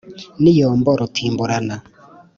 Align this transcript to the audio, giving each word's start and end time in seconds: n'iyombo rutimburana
n'iyombo 0.41 0.89
rutimburana 0.99 1.75